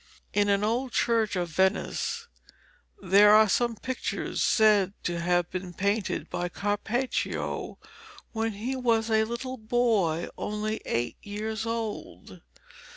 [0.33, 2.27] In an old church of Venice
[3.03, 7.77] there are some pictures said to have been painted by Carpaccio
[8.31, 12.41] when he was a little boy only eight years old.